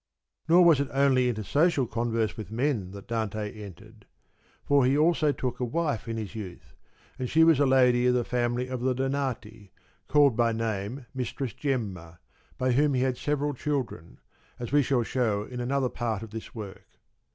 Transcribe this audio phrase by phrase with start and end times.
[0.49, 4.07] Nor was it only into social converse with men that Dante entered;
[4.65, 6.73] for he also took a wife in his youth,
[7.19, 9.71] and she was a lady of the family of the Donati,
[10.07, 12.17] called by name Mistress Gemma,
[12.57, 14.17] by whom he had several children,
[14.57, 16.87] as we shall shew in another part of this work.